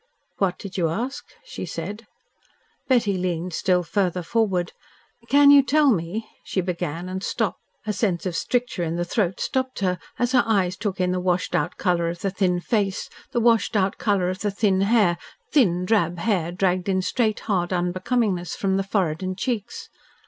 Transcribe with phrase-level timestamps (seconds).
[0.39, 2.07] "What did you ask?" she said.
[2.87, 4.71] Betty leaned still further forward.
[5.29, 7.59] "Can you tell me" she began and stopped.
[7.85, 11.19] A sense of stricture in the throat stopped her, as her eyes took in the
[11.19, 15.19] washed out colour of the thin face, the washed out colour of the thin hair
[15.51, 19.87] thin drab hair, dragged in straight, hard unbecomingness from the forehead and cheeks.